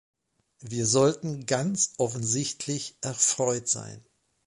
Wir 0.61 0.87
sollten 0.87 1.45
ganz 1.45 1.93
offensichtlich 1.99 2.97
erfreut 3.01 3.67
sein. 3.67 4.03